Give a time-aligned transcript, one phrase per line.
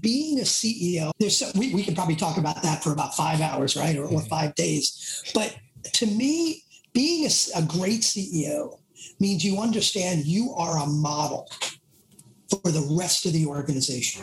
[0.00, 3.40] being a CEO, there's some, we, we could probably talk about that for about five
[3.40, 3.96] hours, right?
[3.96, 4.28] Or, or mm-hmm.
[4.28, 5.22] five days.
[5.34, 5.56] But
[5.94, 8.78] to me, being a, a great CEO
[9.20, 11.48] means you understand you are a model
[12.50, 14.22] for the rest of the organization.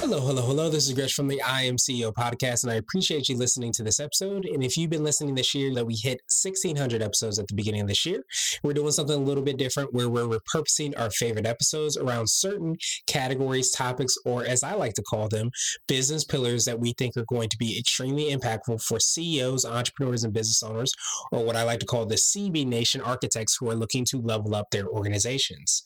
[0.00, 0.70] Hello, hello, hello.
[0.70, 3.82] This is Gresh from the I Am CEO podcast, and I appreciate you listening to
[3.82, 4.44] this episode.
[4.44, 7.80] And if you've been listening this year, that we hit 1,600 episodes at the beginning
[7.80, 8.22] of this year,
[8.62, 12.76] we're doing something a little bit different where we're repurposing our favorite episodes around certain
[13.08, 15.50] categories, topics, or as I like to call them,
[15.88, 20.32] business pillars that we think are going to be extremely impactful for CEOs, entrepreneurs, and
[20.32, 20.94] business owners,
[21.32, 24.54] or what I like to call the CB Nation architects who are looking to level
[24.54, 25.82] up their organizations.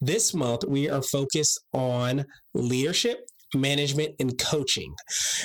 [0.00, 2.24] This month, we are focused on
[2.54, 4.94] leadership management and coaching.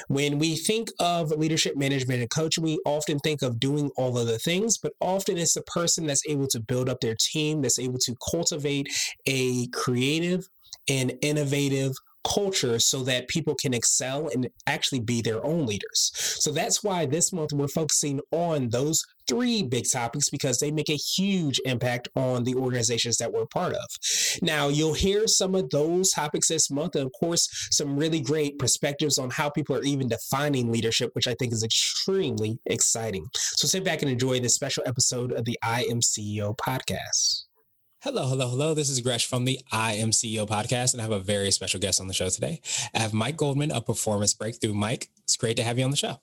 [0.08, 4.28] When we think of leadership management and coaching, we often think of doing all of
[4.28, 7.80] the things, but often it's the person that's able to build up their team, that's
[7.80, 8.88] able to cultivate
[9.26, 10.48] a creative
[10.88, 11.94] and innovative
[12.26, 16.12] culture so that people can excel and actually be their own leaders.
[16.14, 20.90] So that's why this month we're focusing on those three big topics because they make
[20.90, 23.86] a huge impact on the organizations that we're part of.
[24.42, 28.60] Now, you'll hear some of those topics this month, and of course, some really great
[28.60, 33.28] perspectives on how people are even defining leadership, which I think is extremely exciting.
[33.34, 37.45] So sit back and enjoy this special episode of the I Am CEO podcast.
[38.06, 38.76] Hello, hello, hello.
[38.76, 41.80] This is Gresh from the I Am CEO podcast, and I have a very special
[41.80, 42.62] guest on the show today.
[42.94, 44.76] I have Mike Goldman of Performance Breakthrough.
[44.76, 46.20] Mike, it's great to have you on the show.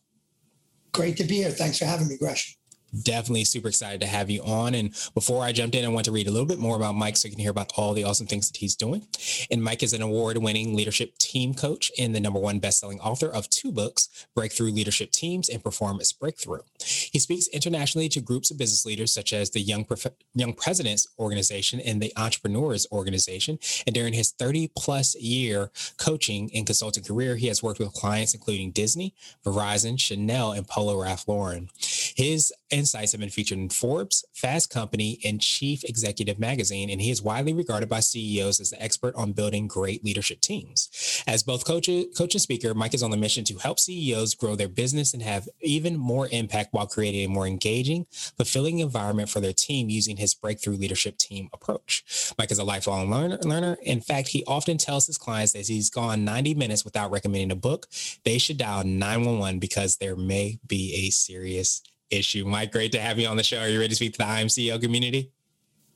[0.93, 1.51] Great to be here.
[1.51, 2.57] Thanks for having me, Gresh
[3.03, 4.75] definitely super excited to have you on.
[4.75, 7.17] And before I jumped in, I want to read a little bit more about Mike
[7.17, 9.07] so you can hear about all the awesome things that he's doing.
[9.51, 13.29] And Mike is an award winning leadership team coach and the number one best-selling author
[13.29, 16.63] of two books, Breakthrough Leadership Teams and Performance Breakthrough.
[16.81, 19.87] He speaks internationally to groups of business leaders such as the Young,
[20.35, 23.59] Young Presidents Organization and the Entrepreneurs Organization.
[23.87, 28.35] And during his 30 plus year coaching and consulting career, he has worked with clients
[28.35, 29.15] including Disney,
[29.45, 31.69] Verizon, Chanel, and Polo Ralph Lauren.
[31.79, 37.13] His insights have been featured in Forbes, Fast Company, and Chief Executive Magazine, and he
[37.13, 41.23] is widely regarded by CEOs as the expert on building great leadership teams.
[41.29, 41.89] As both coach,
[42.19, 45.23] coach and speaker, Mike is on the mission to help CEOs grow their business and
[45.23, 50.17] have even more impact while creating a more engaging, fulfilling environment for their team using
[50.17, 52.33] his breakthrough leadership team approach.
[52.37, 53.39] Mike is a lifelong learner.
[53.45, 53.79] learner.
[53.83, 57.57] In fact, he often tells his clients that he's gone 90 minutes without recommending a
[57.57, 57.87] book.
[58.25, 61.81] They should dial 911 because there may be a serious
[62.13, 62.45] issue.
[62.45, 63.59] Mike, great to have you on the show.
[63.59, 65.33] Are you ready to speak to the IMCEO community?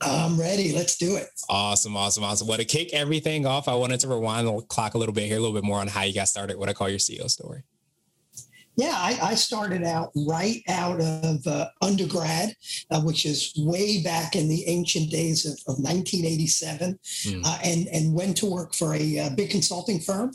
[0.01, 0.73] I'm ready.
[0.73, 1.27] Let's do it.
[1.49, 2.47] Awesome, awesome, awesome.
[2.47, 5.37] Well, to kick everything off, I wanted to rewind the clock a little bit here,
[5.37, 7.63] a little bit more on how you got started, what I call your CEO story.
[8.77, 12.55] Yeah, I, I started out right out of uh, undergrad,
[12.91, 17.41] uh, which is way back in the ancient days of, of 1987, mm.
[17.45, 20.31] uh, and and went to work for a, a uh, big consulting firm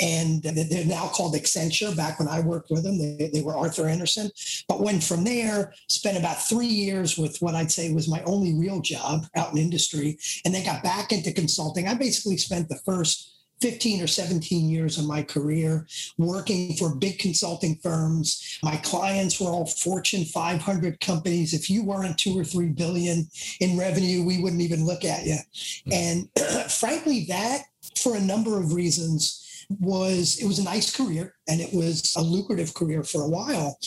[0.00, 1.96] and they're now called Accenture.
[1.96, 4.30] Back when I worked with them, they, they were Arthur Andersen.
[4.68, 8.54] But went from there, spent about three years with what I'd say was my only
[8.54, 11.86] real job out in industry, and then got back into consulting.
[11.86, 15.86] I basically spent the first 15 or 17 years of my career
[16.18, 18.58] working for big consulting firms.
[18.62, 21.54] My clients were all Fortune 500 companies.
[21.54, 23.28] If you weren't two or three billion
[23.60, 25.38] in revenue, we wouldn't even look at you.
[25.86, 25.92] Hmm.
[25.92, 26.28] And
[26.70, 27.62] frankly, that
[27.96, 29.41] for a number of reasons
[29.80, 33.78] was it was a nice career and it was a lucrative career for a while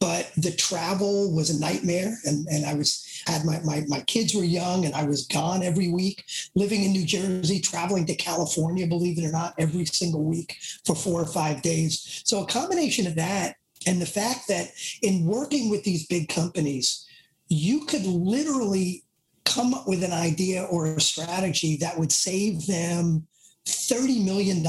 [0.00, 2.18] but the travel was a nightmare.
[2.24, 5.62] And, and i was had my, my my kids were young and i was gone
[5.62, 10.24] every week living in new jersey traveling to california believe it or not every single
[10.24, 12.22] week for four or five days.
[12.24, 13.56] So a combination of that
[13.86, 14.68] and the fact that
[15.02, 17.06] in working with these big companies
[17.48, 19.04] you could literally
[19.44, 23.26] come up with an idea or a strategy that would save them
[23.66, 24.64] $30 million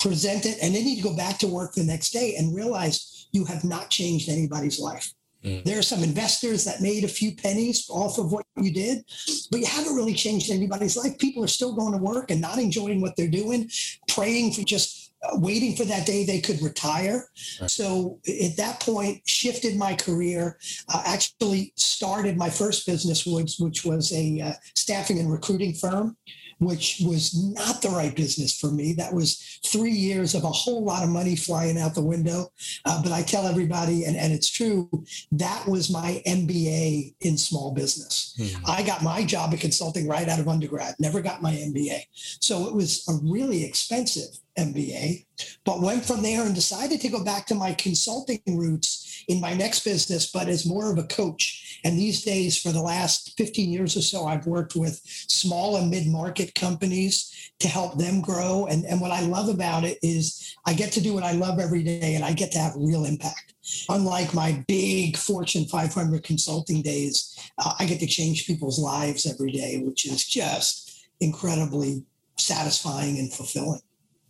[0.00, 3.44] present it, and then you go back to work the next day and realize you
[3.44, 5.12] have not changed anybody's life.
[5.44, 5.64] Mm.
[5.64, 9.04] There are some investors that made a few pennies off of what you did,
[9.50, 11.18] but you haven't really changed anybody's life.
[11.18, 13.70] People are still going to work and not enjoying what they're doing,
[14.08, 17.28] praying for just uh, waiting for that day they could retire.
[17.60, 17.70] Right.
[17.70, 20.58] So at that point, shifted my career.
[20.92, 26.16] Uh, actually, started my first business, which, which was a uh, staffing and recruiting firm
[26.60, 28.92] which was not the right business for me.
[28.92, 32.52] That was three years of a whole lot of money flying out the window.
[32.84, 34.88] Uh, but I tell everybody, and, and it's true,
[35.32, 38.36] that was my MBA in small business.
[38.38, 38.64] Mm-hmm.
[38.66, 42.02] I got my job of consulting right out of undergrad, never got my MBA.
[42.12, 44.28] So it was a really expensive
[44.58, 45.24] MBA,
[45.64, 49.54] but went from there and decided to go back to my consulting roots in my
[49.54, 51.80] next business, but as more of a coach.
[51.84, 55.90] And these days, for the last 15 years or so, I've worked with small and
[55.90, 58.66] mid market companies to help them grow.
[58.66, 61.58] And, and what I love about it is I get to do what I love
[61.58, 63.54] every day and I get to have real impact.
[63.88, 69.52] Unlike my big Fortune 500 consulting days, uh, I get to change people's lives every
[69.52, 72.04] day, which is just incredibly
[72.36, 73.80] satisfying and fulfilling.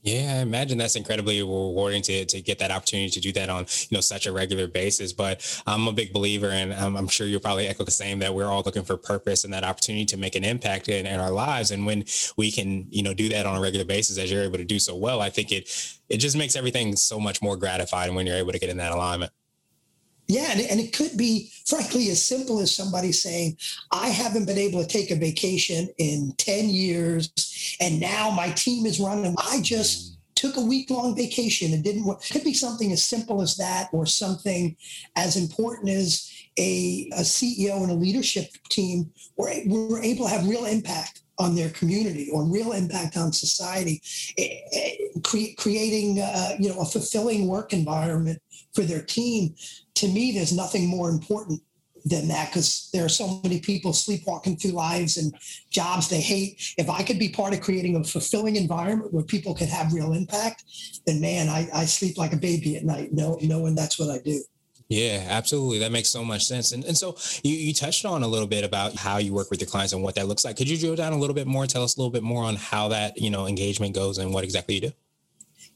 [0.03, 3.67] Yeah, I imagine that's incredibly rewarding to, to get that opportunity to do that on
[3.91, 5.13] you know such a regular basis.
[5.13, 8.35] But I'm a big believer, and I'm, I'm sure you'll probably echo the same that
[8.35, 11.31] we're all looking for purpose and that opportunity to make an impact in, in our
[11.31, 11.71] lives.
[11.71, 12.05] And when
[12.39, 14.79] we can you know do that on a regular basis, as you're able to do
[14.79, 15.69] so well, I think it
[16.09, 18.93] it just makes everything so much more gratifying when you're able to get in that
[18.93, 19.33] alignment.
[20.31, 23.57] Yeah, and, and it could be, frankly, as simple as somebody saying,
[23.91, 28.87] I haven't been able to take a vacation in 10 years, and now my team
[28.87, 29.35] is running.
[29.39, 32.25] I just took a week long vacation and didn't work.
[32.25, 34.77] It could be something as simple as that, or something
[35.17, 40.47] as important as a, a CEO and a leadership team were, were able to have
[40.49, 44.01] real impact on their community or real impact on society,
[44.39, 44.93] eh, eh,
[45.25, 48.41] cre- creating uh, you know a fulfilling work environment
[48.75, 49.55] for their team.
[50.01, 51.61] To me, there's nothing more important
[52.07, 55.35] than that because there are so many people sleepwalking through lives and
[55.69, 56.75] jobs they hate.
[56.79, 60.15] If I could be part of creating a fulfilling environment where people could have real
[60.15, 60.65] impact,
[61.07, 64.19] then man, I, I sleep like a baby at night, know, knowing that's what I
[64.23, 64.43] do.
[64.89, 65.79] Yeah, absolutely.
[65.81, 66.73] That makes so much sense.
[66.73, 69.61] And, and so you, you touched on a little bit about how you work with
[69.61, 70.57] your clients and what that looks like.
[70.57, 71.67] Could you drill down a little bit more?
[71.67, 74.45] Tell us a little bit more on how that, you know, engagement goes and what
[74.45, 74.93] exactly you do?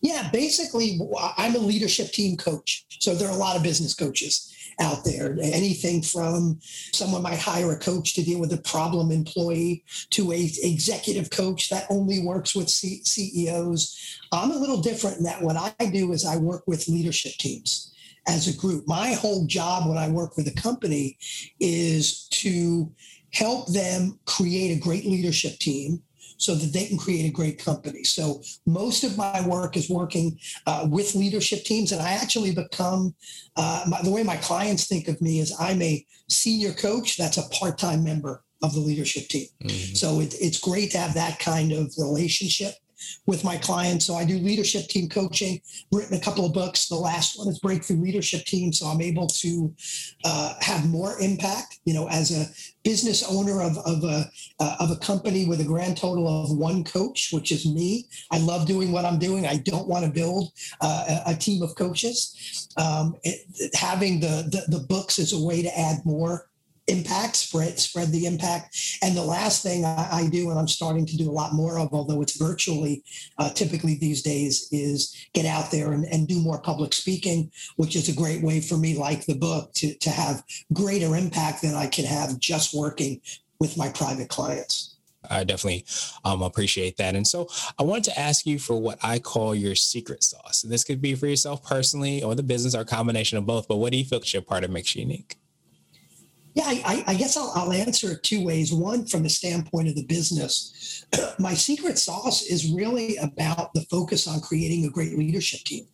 [0.04, 1.00] Yeah, basically,
[1.38, 2.84] I'm a leadership team coach.
[3.00, 5.34] So there are a lot of business coaches out there.
[5.40, 10.50] Anything from someone might hire a coach to deal with a problem employee to a
[10.62, 14.20] executive coach that only works with C- CEOs.
[14.30, 17.90] I'm a little different in that what I do is I work with leadership teams
[18.28, 18.86] as a group.
[18.86, 21.16] My whole job when I work with a company
[21.60, 22.92] is to
[23.32, 26.02] help them create a great leadership team
[26.36, 28.04] so that they can create a great company.
[28.04, 33.14] So most of my work is working uh, with leadership teams, and I actually become
[33.56, 37.38] uh, my, the way my clients think of me is I'm a senior coach that's
[37.38, 39.46] a part-time member of the leadership team.
[39.62, 39.94] Mm-hmm.
[39.94, 42.74] So it, it's great to have that kind of relationship
[43.26, 44.06] with my clients.
[44.06, 45.60] So I do leadership team coaching,
[45.92, 46.88] written a couple of books.
[46.88, 48.72] The last one is Breakthrough Leadership Team.
[48.72, 49.74] So I'm able to
[50.24, 52.46] uh, have more impact, you know, as a
[52.84, 54.30] business owner of, of, a,
[54.60, 58.06] uh, of a company with a grand total of one coach, which is me.
[58.30, 59.46] I love doing what I'm doing.
[59.46, 62.68] I don't want to build uh, a, team of coaches.
[62.76, 66.48] Um, it, having the, the, the books is a way to add more
[66.86, 68.98] impact, spread spread the impact.
[69.02, 71.78] And the last thing I, I, do, and I'm starting to do a lot more
[71.78, 73.02] of, although it's virtually
[73.38, 77.96] uh, typically these days, is get out there and, and do more public speaking, which
[77.96, 80.42] is a great way for me, like the book, to, to have
[80.72, 83.20] greater impact than I can have just working
[83.60, 84.96] with my private clients.
[85.30, 85.86] I definitely
[86.24, 87.14] um, appreciate that.
[87.14, 87.48] And so
[87.78, 90.64] I wanted to ask you for what I call your secret sauce.
[90.64, 93.66] And this could be for yourself personally or the business or a combination of both.
[93.66, 95.36] But what do you feel is your part that makes you unique?
[96.54, 98.72] Yeah, I, I guess I'll, I'll, answer it two ways.
[98.72, 101.04] One, from the standpoint of the business,
[101.40, 105.86] my secret sauce is really about the focus on creating a great leadership team.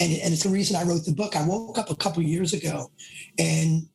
[0.00, 1.36] And, and it's the reason I wrote the book.
[1.36, 2.90] I woke up a couple years ago
[3.38, 3.88] and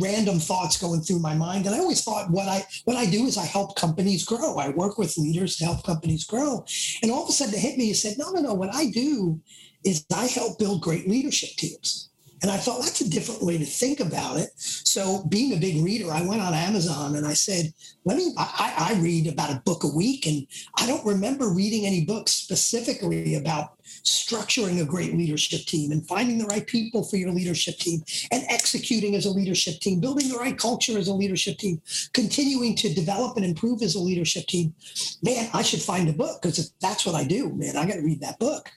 [0.00, 3.26] random thoughts going through my mind and i always thought what i what i do
[3.26, 6.64] is i help companies grow i work with leaders to help companies grow
[7.02, 8.88] and all of a sudden it hit me and said no no no what i
[8.90, 9.40] do
[9.84, 12.09] is i help build great leadership teams
[12.42, 14.50] and I thought that's a different way to think about it.
[14.56, 17.72] So, being a big reader, I went on Amazon and I said,
[18.04, 20.46] "Let me." I, I, read about a book a week, and
[20.78, 26.38] I don't remember reading any books specifically about structuring a great leadership team and finding
[26.38, 30.38] the right people for your leadership team and executing as a leadership team, building the
[30.38, 31.80] right culture as a leadership team,
[32.12, 34.74] continuing to develop and improve as a leadership team.
[35.22, 38.02] Man, I should find a book because that's what I do, man, I got to
[38.02, 38.70] read that book.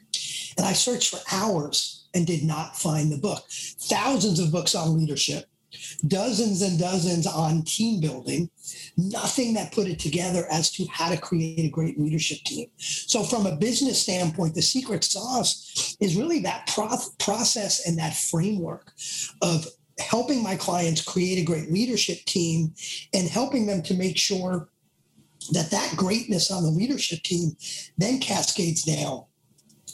[0.58, 3.44] And I searched for hours and did not find the book.
[3.50, 5.46] Thousands of books on leadership,
[6.08, 8.50] dozens and dozens on team building,
[8.98, 12.68] nothing that put it together as to how to create a great leadership team.
[12.78, 18.16] So, from a business standpoint, the secret sauce is really that pro- process and that
[18.16, 18.92] framework
[19.42, 19.66] of
[20.00, 22.74] helping my clients create a great leadership team
[23.14, 24.70] and helping them to make sure
[25.52, 27.56] that that greatness on the leadership team
[27.98, 29.24] then cascades down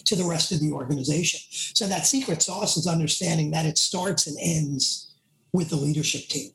[0.10, 1.40] to the rest of the organization.
[1.52, 5.16] So that secret sauce is understanding that it starts and ends
[5.54, 6.52] with the leadership team.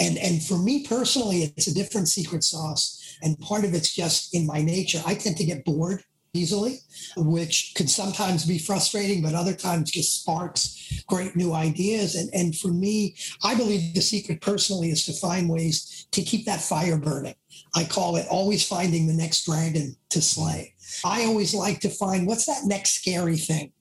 [0.00, 3.18] And and for me personally, it's a different secret sauce.
[3.22, 5.02] And part of it's just in my nature.
[5.06, 6.04] I tend to get bored
[6.36, 6.80] easily,
[7.16, 12.14] which can sometimes be frustrating, but other times just sparks great new ideas.
[12.14, 16.44] And, and for me, I believe the secret personally is to find ways to keep
[16.46, 17.34] that fire burning.
[17.74, 20.74] I call it always finding the next dragon to slay.
[21.04, 23.72] I always like to find what's that next scary thing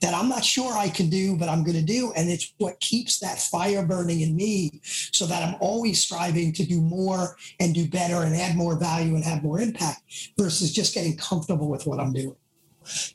[0.00, 2.12] that I'm not sure I can do, but I'm going to do.
[2.16, 6.64] And it's what keeps that fire burning in me so that I'm always striving to
[6.64, 10.02] do more and do better and add more value and have more impact
[10.38, 12.36] versus just getting comfortable with what I'm doing.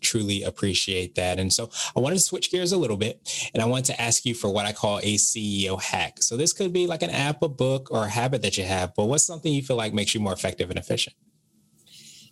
[0.02, 1.40] Truly appreciate that.
[1.40, 4.26] And so I wanted to switch gears a little bit and I want to ask
[4.26, 6.22] you for what I call a CEO hack.
[6.22, 8.94] So this could be like an app, a book, or a habit that you have,
[8.94, 11.16] but what's something you feel like makes you more effective and efficient?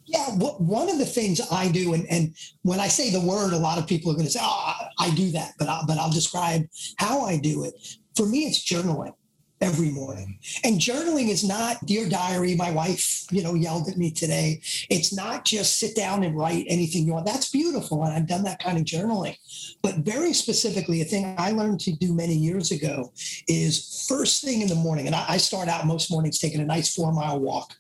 [0.06, 3.58] Yeah, one of the things I do, and, and when I say the word, a
[3.58, 6.12] lot of people are going to say, "Oh, I do that," but I, but I'll
[6.12, 6.64] describe
[6.98, 7.74] how I do it.
[8.16, 9.14] For me, it's journaling
[9.62, 10.40] every morning.
[10.64, 14.60] And journaling is not dear diary, my wife, you know, yelled at me today.
[14.90, 17.28] It's not just sit down and write anything you want.
[17.28, 18.04] That's beautiful.
[18.04, 19.38] And I've done that kind of journaling.
[19.84, 23.14] But very specifically, a thing I learned to do many years ago
[23.48, 25.06] is first thing in the morning.
[25.06, 27.74] And I, I start out most mornings taking a nice four mile walk.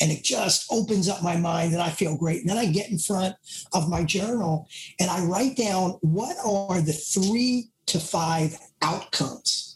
[0.00, 2.40] And it just opens up my mind and I feel great.
[2.40, 3.36] And then I get in front
[3.72, 4.66] of my journal
[4.98, 9.67] and I write down what are the three to five outcomes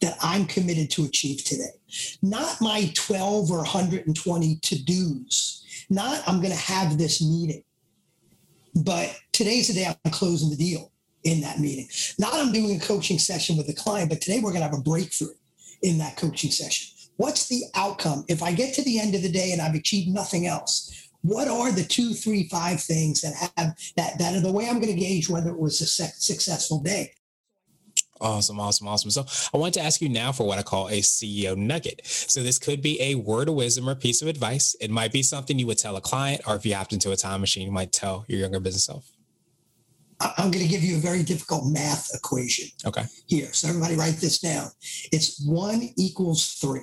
[0.00, 1.72] that I'm committed to achieve today.
[2.22, 7.64] Not my 12 or 120 to dos, not I'm going to have this meeting,
[8.74, 10.92] but today's the day I'm closing the deal
[11.24, 11.88] in that meeting.
[12.18, 14.78] Not I'm doing a coaching session with a client, but today we're going to have
[14.78, 15.34] a breakthrough
[15.82, 16.94] in that coaching session.
[17.16, 18.24] What's the outcome?
[18.28, 21.48] If I get to the end of the day and I've achieved nothing else, what
[21.48, 24.94] are the two, three, five things that have that that are the way I'm going
[24.94, 27.12] to gauge whether it was a successful day?
[28.20, 29.10] Awesome, awesome, awesome.
[29.10, 32.00] So I want to ask you now for what I call a CEO nugget.
[32.04, 34.74] So this could be a word of wisdom or piece of advice.
[34.80, 37.16] It might be something you would tell a client, or if you hopped into a
[37.16, 39.10] time machine, you might tell your younger business self.
[40.20, 42.68] I'm going to give you a very difficult math equation.
[42.84, 43.04] Okay.
[43.26, 43.52] Here.
[43.52, 44.68] So everybody write this down.
[45.12, 46.82] It's one equals three.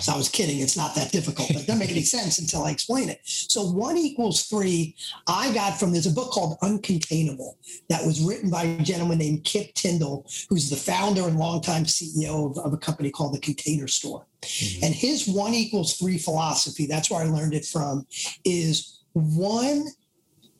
[0.00, 0.60] So I was kidding.
[0.60, 3.20] It's not that difficult, but it doesn't make any sense until I explain it.
[3.24, 7.56] So one equals three, I got from there's a book called Uncontainable
[7.90, 12.50] that was written by a gentleman named Kip Tindell, who's the founder and longtime CEO
[12.50, 14.26] of, of a company called the Container Store.
[14.40, 14.84] Mm-hmm.
[14.84, 18.06] And his one equals three philosophy, that's where I learned it from,
[18.44, 19.86] is one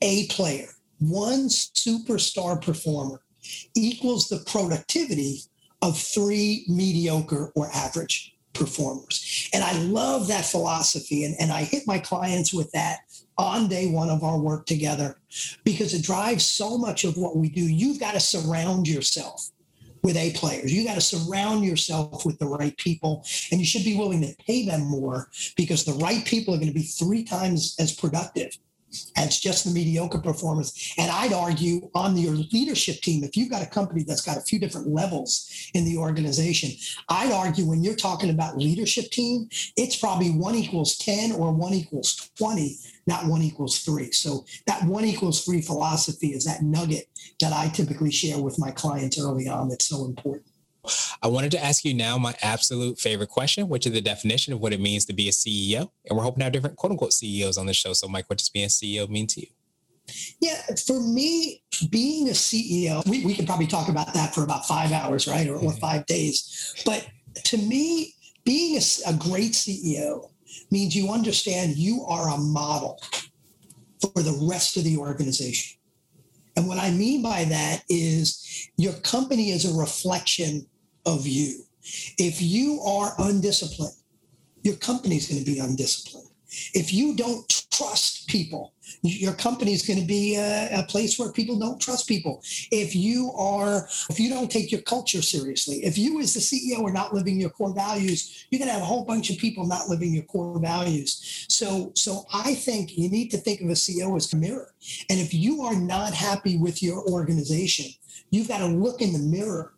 [0.03, 3.23] A player, one superstar performer
[3.75, 5.41] equals the productivity
[5.83, 9.51] of three mediocre or average performers.
[9.53, 11.25] And I love that philosophy.
[11.25, 13.01] And, and I hit my clients with that
[13.37, 15.19] on day one of our work together
[15.65, 17.63] because it drives so much of what we do.
[17.63, 19.51] You've got to surround yourself
[20.03, 20.73] with A players.
[20.73, 24.37] You got to surround yourself with the right people and you should be willing to
[24.47, 28.57] pay them more because the right people are going to be three times as productive
[29.17, 30.95] as just the mediocre performance.
[30.99, 34.43] And I'd argue on your leadership team, if you've got a company that's got a
[34.43, 36.71] few different levels in the organization,
[37.09, 41.75] I'd argue when you're talking about leadership team, it's probably one equals 10 or one
[41.75, 44.13] equals 20, not one equals three.
[44.13, 47.09] So that one equals three philosophy is that nugget
[47.41, 50.47] that I typically share with my clients early on that's so important.
[51.23, 54.61] I wanted to ask you now my absolute favorite question, which is the definition of
[54.61, 55.91] what it means to be a CEO.
[56.09, 57.93] And we're hoping to have different quote unquote CEOs on the show.
[57.93, 59.47] So, Mike, what does being a CEO mean to you?
[60.41, 64.67] Yeah, for me, being a CEO, we, we could probably talk about that for about
[64.67, 65.49] five hours, right?
[65.49, 65.79] Or, or mm-hmm.
[65.79, 66.75] five days.
[66.85, 67.07] But
[67.45, 68.15] to me,
[68.45, 70.31] being a, a great CEO
[70.71, 73.01] means you understand you are a model
[74.01, 75.79] for the rest of the organization.
[76.57, 80.67] And what I mean by that is your company is a reflection
[81.07, 81.65] of you.
[82.19, 83.95] If you are undisciplined,
[84.63, 86.29] your company is going to be undisciplined.
[86.73, 91.33] If you don't trust people, your company is going to be a, a, place where
[91.33, 92.43] people don't trust people.
[92.71, 96.85] If you are, if you don't take your culture seriously, if you as the CEO
[96.85, 99.67] are not living your core values, you're going to have a whole bunch of people
[99.67, 101.47] not living your core values.
[101.49, 104.75] So, so I think you need to think of a CEO as a mirror.
[105.11, 107.87] And if you are not happy with your organization,
[108.31, 109.75] you've got to look in the mirror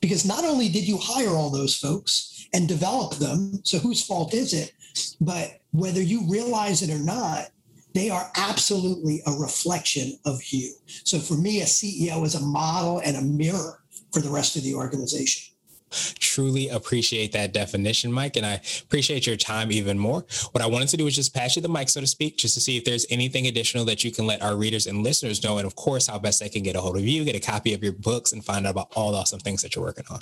[0.00, 4.34] because not only did you hire all those folks and develop them, so whose fault
[4.34, 4.72] is it?
[5.20, 7.50] But whether you realize it or not,
[7.92, 10.72] they are absolutely a reflection of you.
[10.86, 14.62] So for me, a CEO is a model and a mirror for the rest of
[14.62, 15.54] the organization.
[15.90, 20.24] Truly appreciate that definition, Mike, and I appreciate your time even more.
[20.52, 22.54] What I wanted to do is just pass you the mic, so to speak, just
[22.54, 25.58] to see if there's anything additional that you can let our readers and listeners know,
[25.58, 27.74] and of course, how best they can get a hold of you, get a copy
[27.74, 30.20] of your books, and find out about all the awesome things that you're working on.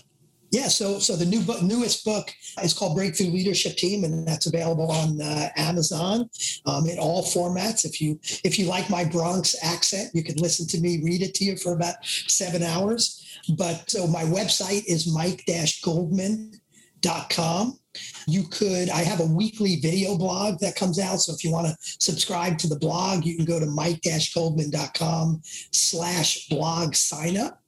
[0.51, 4.47] Yeah, so so the new book, newest book is called Breakthrough Leadership Team, and that's
[4.47, 6.31] available on uh, Amazon
[6.65, 7.85] um, in all formats.
[7.85, 11.35] If you if you like my Bronx accent, you can listen to me read it
[11.35, 13.27] to you for about seven hours.
[13.59, 17.79] But so my website is mike-goldman.com.
[18.27, 21.19] You could, I have a weekly video blog that comes out.
[21.19, 25.41] So if you want to subscribe to the blog, you can go to mike-goldman.com
[25.73, 27.61] slash blog sign up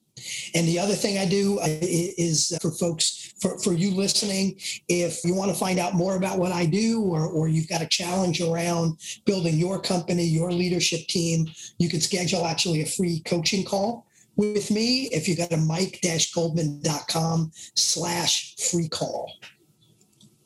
[0.55, 4.57] and the other thing I do uh, is for folks, for, for you listening,
[4.89, 7.83] if you want to find out more about what I do or, or you've got
[7.83, 11.49] a challenge around building your company, your leadership team,
[11.79, 17.51] you can schedule actually a free coaching call with me if you go to mike-goldman.com
[17.75, 19.33] slash free call.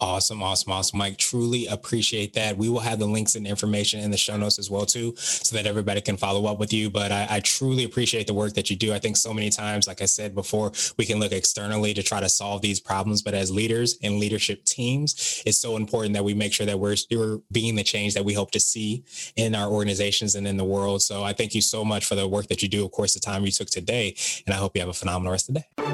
[0.01, 1.19] Awesome, awesome, awesome, Mike.
[1.19, 2.57] Truly appreciate that.
[2.57, 5.57] We will have the links and information in the show notes as well too, so
[5.57, 6.91] that everybody can follow up with you.
[6.91, 8.93] But I, I, truly appreciate the work that you do.
[8.93, 12.21] I think so many times, like I said before, we can look externally to try
[12.21, 16.35] to solve these problems, but as leaders and leadership teams, it's so important that we
[16.35, 19.05] make sure that we're, we're being the change that we hope to see
[19.37, 21.03] in our organizations and in the world.
[21.03, 22.85] So I thank you so much for the work that you do.
[22.85, 25.49] Of course, the time you took today, and I hope you have a phenomenal rest
[25.49, 25.94] of the day.